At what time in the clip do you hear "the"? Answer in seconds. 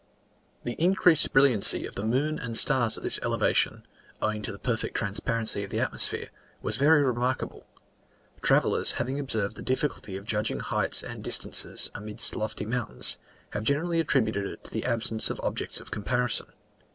0.63-0.73, 1.93-2.03, 4.51-4.57, 5.69-5.79, 9.57-9.61, 14.71-14.85